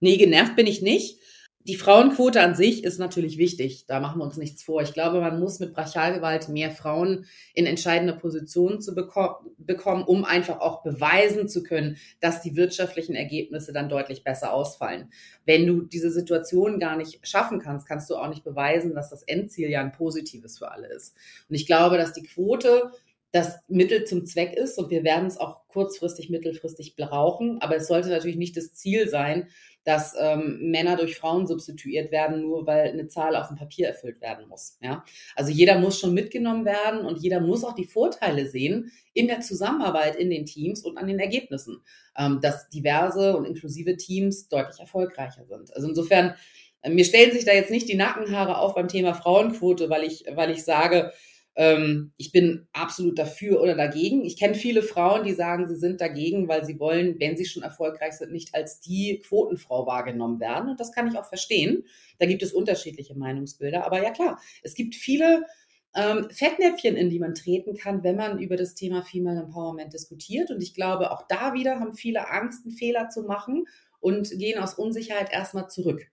[0.00, 1.20] Nee, genervt bin ich nicht.
[1.68, 3.86] Die Frauenquote an sich ist natürlich wichtig.
[3.88, 4.82] Da machen wir uns nichts vor.
[4.82, 10.24] Ich glaube, man muss mit Brachialgewalt mehr Frauen in entscheidende Positionen zu beko bekommen, um
[10.24, 15.10] einfach auch beweisen zu können, dass die wirtschaftlichen Ergebnisse dann deutlich besser ausfallen.
[15.44, 19.24] Wenn du diese Situation gar nicht schaffen kannst, kannst du auch nicht beweisen, dass das
[19.24, 21.16] Endziel ja ein positives für alle ist.
[21.48, 22.92] Und ich glaube, dass die Quote
[23.32, 27.60] das Mittel zum Zweck ist und wir werden es auch kurzfristig, mittelfristig brauchen.
[27.60, 29.48] Aber es sollte natürlich nicht das Ziel sein,
[29.86, 34.20] dass ähm, Männer durch Frauen substituiert werden, nur weil eine Zahl auf dem Papier erfüllt
[34.20, 34.78] werden muss.
[34.80, 35.04] Ja?
[35.36, 39.42] Also jeder muss schon mitgenommen werden und jeder muss auch die Vorteile sehen in der
[39.42, 41.82] Zusammenarbeit in den Teams und an den Ergebnissen,
[42.18, 45.72] ähm, dass diverse und inklusive Teams deutlich erfolgreicher sind.
[45.72, 46.34] Also insofern,
[46.82, 50.24] äh, mir stellen sich da jetzt nicht die Nackenhaare auf beim Thema Frauenquote, weil ich,
[50.34, 51.12] weil ich sage,
[51.56, 54.24] ähm, ich bin absolut dafür oder dagegen.
[54.24, 57.62] Ich kenne viele Frauen, die sagen, sie sind dagegen, weil sie wollen, wenn sie schon
[57.62, 60.68] erfolgreich sind, nicht als die Quotenfrau wahrgenommen werden.
[60.68, 61.84] Und das kann ich auch verstehen.
[62.18, 63.86] Da gibt es unterschiedliche Meinungsbilder.
[63.86, 65.46] Aber ja klar, es gibt viele
[65.94, 70.50] ähm, Fettnäpfchen, in die man treten kann, wenn man über das Thema Female Empowerment diskutiert.
[70.50, 73.66] Und ich glaube, auch da wieder haben viele Angst, einen Fehler zu machen
[73.98, 76.06] und gehen aus Unsicherheit erstmal zurück.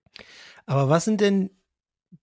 [0.65, 1.49] Aber was sind denn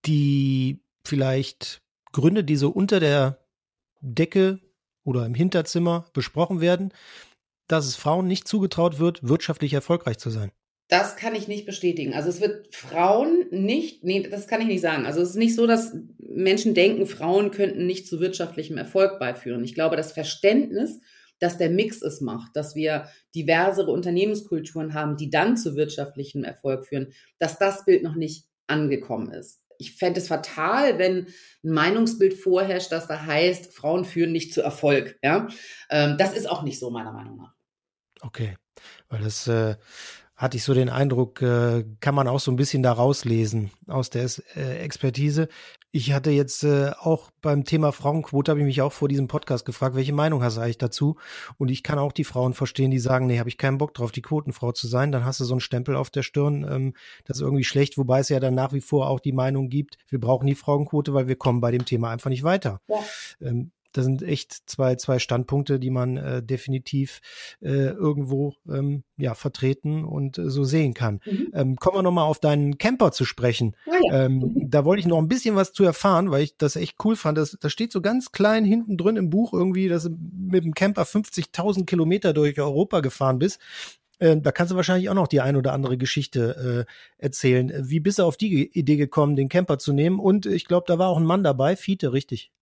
[0.06, 3.38] die vielleicht Gründe, die so unter der
[4.00, 4.60] Decke
[5.04, 6.92] oder im Hinterzimmer besprochen werden,
[7.68, 10.50] dass es Frauen nicht zugetraut wird, wirtschaftlich erfolgreich zu sein?
[10.88, 12.14] Das kann ich nicht bestätigen.
[12.14, 15.06] Also es wird Frauen nicht, nee, das kann ich nicht sagen.
[15.06, 19.62] Also es ist nicht so, dass Menschen denken, Frauen könnten nicht zu wirtschaftlichem Erfolg beiführen.
[19.62, 21.00] Ich glaube, das Verständnis,
[21.38, 26.86] dass der Mix es macht, dass wir diversere Unternehmenskulturen haben, die dann zu wirtschaftlichem Erfolg
[26.86, 31.26] führen, dass das Bild noch nicht angekommen ist ich fände es fatal, wenn
[31.64, 35.18] ein Meinungsbild vorherrscht, das da heißt, Frauen führen nicht zu Erfolg.
[35.22, 35.48] Ja,
[35.88, 37.54] ähm, das ist auch nicht so meiner Meinung nach.
[38.20, 38.56] Okay,
[39.08, 39.76] weil das äh,
[40.40, 44.08] hatte ich so den Eindruck, äh, kann man auch so ein bisschen da rauslesen aus
[44.08, 44.26] der
[44.56, 45.48] äh, Expertise.
[45.92, 49.66] Ich hatte jetzt äh, auch beim Thema Frauenquote, habe ich mich auch vor diesem Podcast
[49.66, 51.16] gefragt, welche Meinung hast du eigentlich dazu?
[51.58, 54.12] Und ich kann auch die Frauen verstehen, die sagen, nee, habe ich keinen Bock drauf,
[54.12, 55.12] die Quotenfrau zu sein.
[55.12, 56.94] Dann hast du so einen Stempel auf der Stirn, ähm,
[57.26, 59.98] das ist irgendwie schlecht, wobei es ja dann nach wie vor auch die Meinung gibt,
[60.08, 62.80] wir brauchen die Frauenquote, weil wir kommen bei dem Thema einfach nicht weiter.
[62.88, 62.96] Ja.
[63.42, 67.20] Ähm, das sind echt zwei, zwei Standpunkte, die man äh, definitiv
[67.60, 71.20] äh, irgendwo ähm, ja, vertreten und äh, so sehen kann.
[71.24, 71.50] Mhm.
[71.52, 73.76] Ähm, kommen wir nochmal auf deinen Camper zu sprechen.
[73.86, 74.24] Ah, ja.
[74.24, 74.70] ähm, mhm.
[74.70, 77.38] Da wollte ich noch ein bisschen was zu erfahren, weil ich das echt cool fand.
[77.38, 80.74] Das, das steht so ganz klein hinten drin im Buch irgendwie, dass du mit dem
[80.74, 83.60] Camper 50.000 Kilometer durch Europa gefahren bist.
[84.20, 87.72] Äh, da kannst du wahrscheinlich auch noch die ein oder andere Geschichte äh, erzählen.
[87.82, 90.20] Wie bist du auf die Idee gekommen, den Camper zu nehmen?
[90.20, 92.52] Und ich glaube, da war auch ein Mann dabei, Fiete, richtig?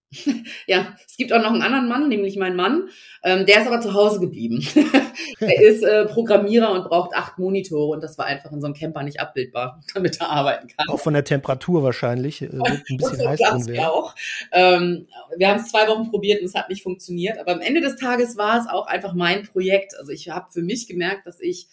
[0.66, 2.88] Ja, es gibt auch noch einen anderen Mann, nämlich mein Mann.
[3.22, 4.66] Ähm, der ist aber zu Hause geblieben.
[5.40, 8.74] er ist äh, Programmierer und braucht acht Monitore und das war einfach in so einem
[8.74, 10.88] Camper nicht abbildbar, damit er arbeiten kann.
[10.88, 12.40] Auch von der Temperatur wahrscheinlich.
[12.40, 13.84] Äh, ein bisschen heiß drin werden.
[13.84, 14.14] Auch.
[14.52, 17.38] Ähm, wir haben es zwei Wochen probiert und es hat nicht funktioniert.
[17.38, 19.94] Aber am Ende des Tages war es auch einfach mein Projekt.
[19.98, 21.68] Also ich habe für mich gemerkt, dass ich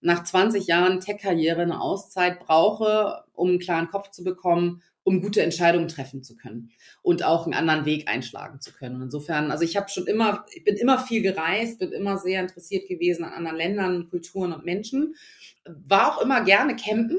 [0.00, 5.40] nach 20 Jahren Tech-Karriere eine Auszeit brauche, um einen klaren Kopf zu bekommen um gute
[5.40, 8.96] Entscheidungen treffen zu können und auch einen anderen Weg einschlagen zu können.
[8.96, 12.42] Und insofern, also ich habe schon immer, ich bin immer viel gereist, bin immer sehr
[12.42, 15.14] interessiert gewesen an anderen Ländern, Kulturen und Menschen,
[15.64, 17.16] war auch immer gerne campen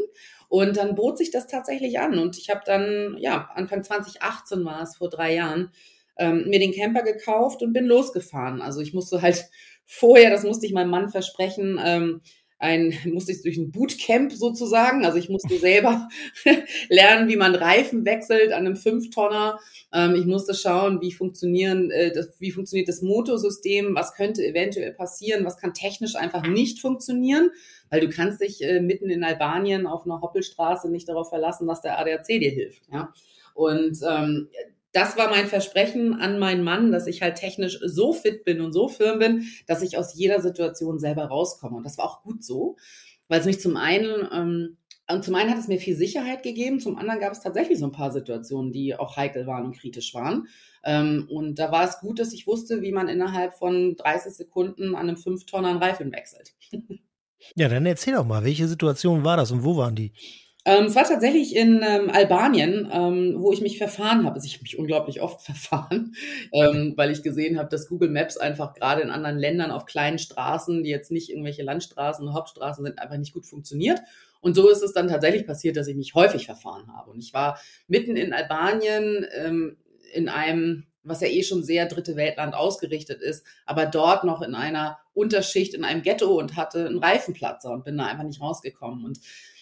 [0.49, 4.83] und dann bot sich das tatsächlich an und ich habe dann, ja, Anfang 2018 war
[4.83, 5.71] es, vor drei Jahren,
[6.19, 8.61] ähm, mir den Camper gekauft und bin losgefahren.
[8.61, 9.49] Also ich musste halt
[9.87, 12.21] vorher, das musste ich meinem Mann versprechen, ähm,
[12.59, 15.05] ein, musste ich durch ein Bootcamp sozusagen.
[15.05, 16.09] Also ich musste selber
[16.89, 19.59] lernen, wie man Reifen wechselt an einem Fünftonner.
[19.93, 24.93] Ähm, ich musste schauen, wie funktionieren, äh, das, wie funktioniert das Motorsystem, was könnte eventuell
[24.93, 27.49] passieren, was kann technisch einfach nicht funktionieren,
[27.89, 31.81] weil du kannst dich äh, mitten in Albanien auf einer Hoppelstraße nicht darauf verlassen, dass
[31.81, 32.83] der ADAC dir hilft.
[32.91, 33.13] Ja?
[33.53, 34.49] Und ähm,
[34.91, 38.73] das war mein Versprechen an meinen Mann, dass ich halt technisch so fit bin und
[38.73, 41.77] so firm bin, dass ich aus jeder Situation selber rauskomme.
[41.77, 42.77] Und das war auch gut so,
[43.27, 44.77] weil es mich zum einen, ähm,
[45.11, 47.85] und zum einen hat es mir viel Sicherheit gegeben, zum anderen gab es tatsächlich so
[47.85, 50.47] ein paar Situationen, die auch heikel waren und kritisch waren.
[50.83, 54.95] Ähm, und da war es gut, dass ich wusste, wie man innerhalb von 30 Sekunden
[54.95, 56.53] an einem 5-Tonner einen Reifen wechselt.
[57.55, 60.13] ja, dann erzähl doch mal, welche Situation war das und wo waren die?
[60.69, 64.35] Ähm, es war tatsächlich in ähm, Albanien, ähm, wo ich mich verfahren habe.
[64.35, 66.13] Also ich habe mich unglaublich oft verfahren,
[66.53, 70.19] ähm, weil ich gesehen habe, dass Google Maps einfach gerade in anderen Ländern auf kleinen
[70.19, 73.99] Straßen, die jetzt nicht irgendwelche Landstraßen und Hauptstraßen sind, einfach nicht gut funktioniert.
[74.41, 77.09] Und so ist es dann tatsächlich passiert, dass ich mich häufig verfahren habe.
[77.09, 79.77] Und ich war mitten in Albanien ähm,
[80.13, 84.53] in einem, was ja eh schon sehr dritte Weltland ausgerichtet ist, aber dort noch in
[84.53, 89.03] einer Unterschicht, in einem Ghetto und hatte einen Reifenplatzer und bin da einfach nicht rausgekommen.
[89.03, 89.19] Und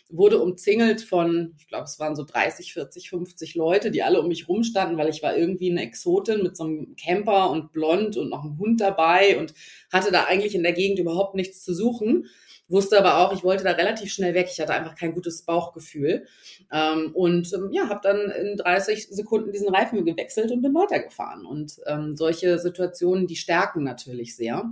[0.09, 4.27] wurde umzingelt von, ich glaube, es waren so 30, 40, 50 Leute, die alle um
[4.27, 8.29] mich rumstanden, weil ich war irgendwie eine Exotin mit so einem Camper und blond und
[8.29, 9.53] noch einem Hund dabei und
[9.91, 12.27] hatte da eigentlich in der Gegend überhaupt nichts zu suchen.
[12.69, 14.47] Wusste aber auch, ich wollte da relativ schnell weg.
[14.51, 16.25] Ich hatte einfach kein gutes Bauchgefühl.
[16.71, 21.45] Ähm, und ähm, ja, habe dann in 30 Sekunden diesen Reifen gewechselt und bin weitergefahren.
[21.45, 24.69] Und ähm, solche Situationen, die stärken natürlich sehr.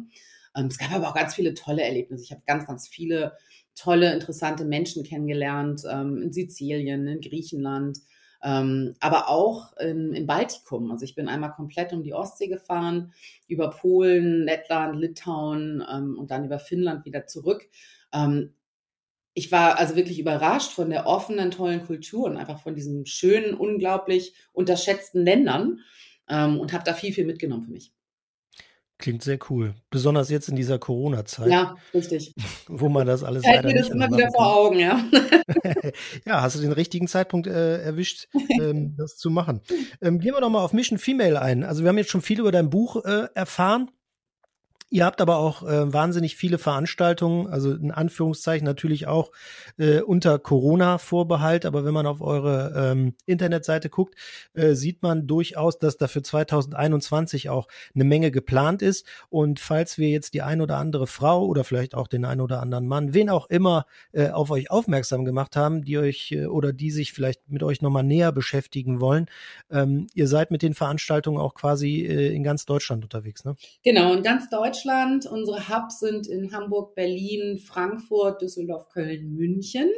[0.55, 2.23] Ähm, es gab aber auch ganz viele tolle Erlebnisse.
[2.23, 3.33] Ich habe ganz, ganz viele
[3.75, 7.99] tolle, interessante Menschen kennengelernt, ähm, in Sizilien, in Griechenland,
[8.43, 10.91] ähm, aber auch in, im Baltikum.
[10.91, 13.13] Also ich bin einmal komplett um die Ostsee gefahren,
[13.47, 17.67] über Polen, Lettland, Litauen ähm, und dann über Finnland wieder zurück.
[18.13, 18.53] Ähm,
[19.33, 23.53] ich war also wirklich überrascht von der offenen, tollen Kultur und einfach von diesen schönen,
[23.53, 25.81] unglaublich unterschätzten Ländern.
[26.29, 27.94] ähm, und habe da viel, viel mitgenommen für mich.
[28.97, 29.75] Klingt sehr cool.
[29.89, 31.51] Besonders jetzt in dieser Corona-Zeit.
[31.51, 32.33] Ja, richtig.
[32.67, 35.03] Wo man das alles leider mir das immer wieder vor Augen, ja.
[36.25, 38.29] ja, hast du den richtigen Zeitpunkt äh, erwischt,
[38.61, 39.59] ähm, das zu machen.
[40.01, 41.65] Ähm, gehen wir doch mal auf Mission Female ein.
[41.65, 43.91] Also wir haben jetzt schon viel über dein Buch äh, erfahren.
[44.91, 49.31] Ihr habt aber auch äh, wahnsinnig viele Veranstaltungen, also in Anführungszeichen natürlich auch
[49.77, 54.13] äh, unter Corona-Vorbehalt, aber wenn man auf eure ähm, Internetseite guckt,
[54.53, 59.07] äh, sieht man durchaus, dass da für 2021 auch eine Menge geplant ist.
[59.29, 62.61] Und falls wir jetzt die ein oder andere Frau oder vielleicht auch den ein oder
[62.61, 66.73] anderen Mann, wen auch immer, äh, auf euch aufmerksam gemacht haben, die euch äh, oder
[66.73, 69.25] die sich vielleicht mit euch nochmal näher beschäftigen wollen,
[69.71, 73.55] ähm, ihr seid mit den Veranstaltungen auch quasi äh, in ganz Deutschland unterwegs, ne?
[73.83, 75.25] Genau, in ganz Deutschland Deutschland.
[75.25, 79.89] Unsere Hubs sind in Hamburg, Berlin, Frankfurt, Düsseldorf, Köln, München.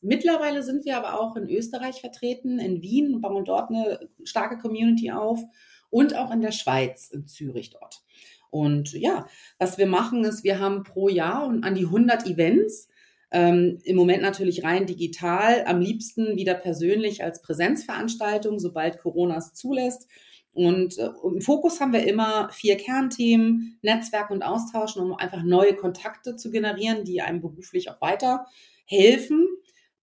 [0.00, 5.12] Mittlerweile sind wir aber auch in Österreich vertreten, in Wien, bauen dort eine starke Community
[5.12, 5.40] auf
[5.88, 8.02] und auch in der Schweiz, in Zürich dort.
[8.50, 9.26] Und ja,
[9.58, 12.88] was wir machen ist, wir haben pro Jahr an die 100 Events.
[13.30, 19.54] Ähm, Im Moment natürlich rein digital, am liebsten wieder persönlich als Präsenzveranstaltung, sobald Corona es
[19.54, 20.08] zulässt.
[20.54, 25.74] Und äh, im Fokus haben wir immer vier Kernthemen, Netzwerk und Austauschen, um einfach neue
[25.74, 28.46] Kontakte zu generieren, die einem beruflich auch weiter
[28.86, 29.48] helfen.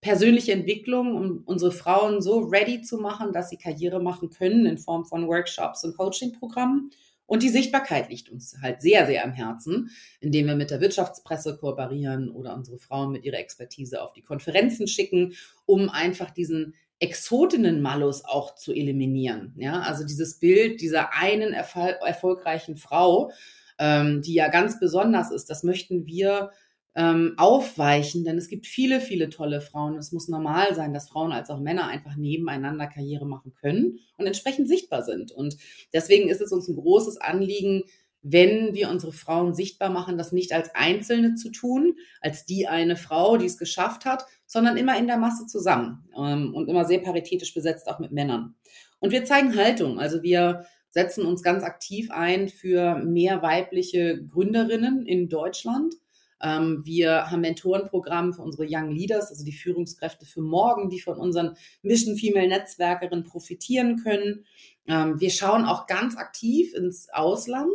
[0.02, 4.78] Persönliche Entwicklung, um unsere Frauen so ready zu machen, dass sie Karriere machen können in
[4.78, 6.92] Form von Workshops und Coachingprogrammen.
[7.28, 11.56] Und die Sichtbarkeit liegt uns halt sehr, sehr am Herzen, indem wir mit der Wirtschaftspresse
[11.56, 15.34] kooperieren oder unsere Frauen mit ihrer Expertise auf die Konferenzen schicken,
[15.66, 19.54] um einfach diesen Exotinnen-Malus auch zu eliminieren.
[19.58, 23.32] Ja, also dieses Bild dieser einen erfol erfolgreichen Frau,
[23.80, 26.52] ähm, die ja ganz besonders ist, das möchten wir
[26.94, 29.98] ähm, aufweichen, denn es gibt viele, viele tolle Frauen.
[29.98, 34.28] Es muss normal sein, dass Frauen als auch Männer einfach nebeneinander Karriere machen können und
[34.28, 35.32] entsprechend sichtbar sind.
[35.32, 35.58] Und
[35.94, 37.84] deswegen ist es uns ein großes Anliegen,
[38.23, 42.95] wenn wir unsere Frauen sichtbar machen, das nicht als Einzelne zu tun, als die eine
[42.95, 46.99] Frau, die es geschafft hat, sondern immer in der Masse zusammen ähm, und immer sehr
[46.99, 48.55] paritätisch besetzt, auch mit Männern.
[48.99, 49.99] Und wir zeigen Haltung.
[49.99, 55.95] Also wir setzen uns ganz aktiv ein für mehr weibliche Gründerinnen in Deutschland.
[56.41, 61.17] Ähm, wir haben Mentorenprogramm für unsere Young Leaders, also die Führungskräfte für morgen, die von
[61.17, 64.45] unseren Mission Female Netzwerkerinnen profitieren können.
[64.88, 67.71] Ähm, wir schauen auch ganz aktiv ins Ausland.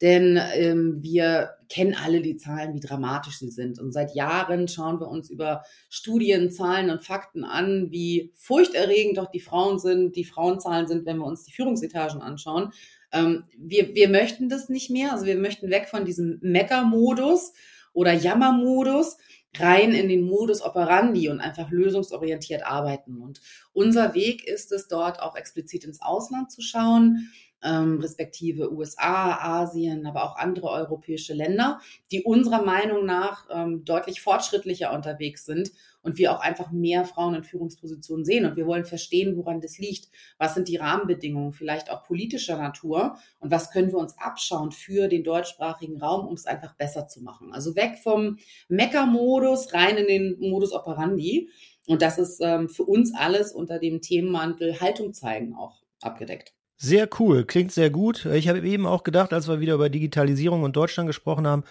[0.00, 3.78] Denn ähm, wir kennen alle die Zahlen, wie dramatisch sie sind.
[3.78, 9.30] Und seit Jahren schauen wir uns über Studien, Zahlen und Fakten an, wie furchterregend doch
[9.30, 12.72] die Frauen sind, die Frauenzahlen sind, wenn wir uns die Führungsetagen anschauen.
[13.12, 15.12] Ähm, wir, wir möchten das nicht mehr.
[15.12, 17.52] Also wir möchten weg von diesem Mecker-Modus
[17.94, 19.16] oder Jammer-Modus
[19.56, 23.22] rein in den Modus operandi und einfach lösungsorientiert arbeiten.
[23.22, 23.40] Und
[23.72, 27.30] unser Weg ist es, dort auch explizit ins Ausland zu schauen
[27.64, 31.80] ähm, respektive USA, Asien, aber auch andere europäische Länder,
[32.12, 35.72] die unserer Meinung nach ähm, deutlich fortschrittlicher unterwegs sind
[36.04, 38.44] und wir auch einfach mehr Frauen in Führungspositionen sehen.
[38.44, 40.08] Und wir wollen verstehen, woran das liegt.
[40.38, 43.16] Was sind die Rahmenbedingungen, vielleicht auch politischer Natur?
[43.40, 47.22] Und was können wir uns abschauen für den deutschsprachigen Raum, um es einfach besser zu
[47.22, 47.52] machen?
[47.52, 48.36] Also weg vom
[48.68, 51.48] Mecker-Modus rein in den Modus operandi.
[51.86, 56.52] Und das ist ähm, für uns alles unter dem Themenmantel Haltung zeigen auch abgedeckt.
[56.76, 58.26] Sehr cool, klingt sehr gut.
[58.26, 61.64] Ich habe eben auch gedacht, als wir wieder über Digitalisierung und Deutschland gesprochen haben,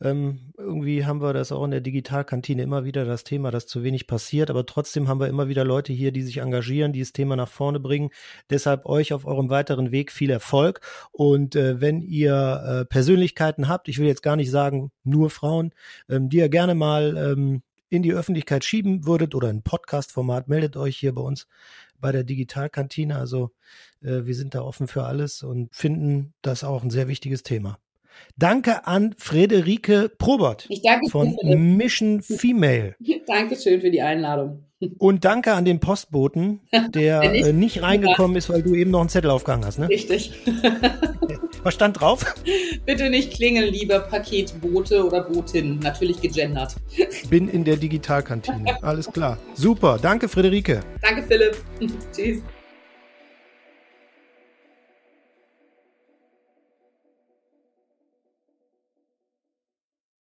[0.00, 3.82] ähm, irgendwie haben wir das auch in der Digitalkantine immer wieder das Thema, dass zu
[3.82, 7.12] wenig passiert, aber trotzdem haben wir immer wieder Leute hier, die sich engagieren, die das
[7.12, 8.10] Thema nach vorne bringen.
[8.48, 10.80] Deshalb euch auf eurem weiteren Weg viel Erfolg.
[11.10, 15.72] Und äh, wenn ihr äh, Persönlichkeiten habt, ich will jetzt gar nicht sagen nur Frauen,
[16.08, 20.76] ähm, die ihr gerne mal ähm, in die Öffentlichkeit schieben würdet oder ein Podcast-Format, meldet
[20.76, 21.48] euch hier bei uns
[22.00, 23.16] bei der Digitalkantine.
[23.16, 23.50] Also
[24.02, 27.78] äh, wir sind da offen für alles und finden das auch ein sehr wichtiges Thema.
[28.36, 32.94] Danke an Friederike Probert ich danke von Mission Female.
[33.26, 34.64] Dankeschön für die Einladung.
[34.98, 36.60] Und danke an den Postboten,
[36.94, 39.78] der äh, nicht reingekommen ist, weil du eben noch einen Zettel aufgehangen hast.
[39.78, 39.88] Ne?
[39.88, 40.32] Richtig.
[41.64, 42.34] Was stand drauf?
[42.86, 45.80] Bitte nicht klingeln, lieber Paketbote oder Botin.
[45.80, 46.76] Natürlich gegendert.
[47.28, 48.82] Bin in der Digitalkantine.
[48.82, 49.38] Alles klar.
[49.54, 49.98] Super.
[50.00, 50.80] Danke, Friederike.
[51.02, 51.56] Danke, Philipp.
[52.12, 52.42] Tschüss.